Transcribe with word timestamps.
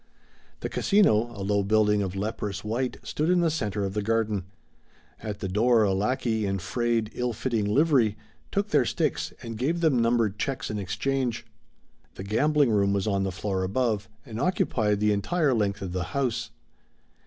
The 0.61 0.67
Casino, 0.69 1.29
a 1.31 1.43
low 1.45 1.61
building 1.61 2.01
of 2.01 2.15
leprous 2.15 2.63
white, 2.63 2.97
stood 3.03 3.29
in 3.29 3.41
the 3.41 3.51
centre 3.51 3.85
of 3.85 3.93
the 3.93 4.01
garden. 4.01 4.45
At 5.19 5.41
the 5.41 5.47
door, 5.47 5.83
a 5.83 5.93
lackey, 5.93 6.43
in 6.47 6.57
frayed, 6.57 7.11
ill 7.13 7.33
fitting 7.33 7.65
livery, 7.65 8.17
took 8.51 8.69
their 8.69 8.83
sticks 8.83 9.31
and 9.43 9.59
gave 9.59 9.79
them 9.79 10.01
numbered 10.01 10.39
checks 10.39 10.71
in 10.71 10.79
exchange. 10.79 11.45
The 12.15 12.23
gambling 12.23 12.71
room 12.71 12.93
was 12.93 13.05
on 13.05 13.21
the 13.21 13.31
floor 13.31 13.61
above, 13.61 14.09
and 14.25 14.39
occupied 14.39 15.01
the 15.01 15.13
entire 15.13 15.53
length 15.53 15.83
of 15.83 15.93
the 15.93 16.03
house. 16.17 16.49